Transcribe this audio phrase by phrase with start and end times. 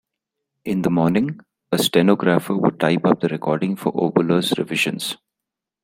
[0.65, 1.41] In the morning,
[1.71, 5.15] a stenographer would type up the recording for Oboler's revisions.